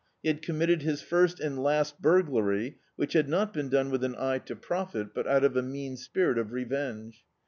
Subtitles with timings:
[0.23, 4.15] He had committed his first and last burglary, which had not been done with an
[4.17, 7.23] eye to profit, but out of a mean spirit of revenge.